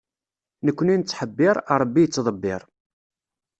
Nekni 0.65 0.95
nettḥebbiṛ, 0.97 1.55
Ṛebbi 1.81 1.99
ittḍebbir. 2.03 2.61